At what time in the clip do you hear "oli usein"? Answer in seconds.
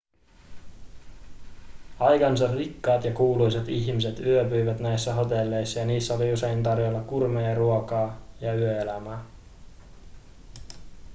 6.13-6.63